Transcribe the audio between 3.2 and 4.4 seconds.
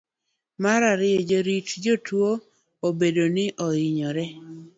ne ohinyore